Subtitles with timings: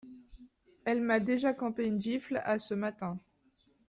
[0.83, 3.19] Elle m’a déjà campé une gifle à ce matin.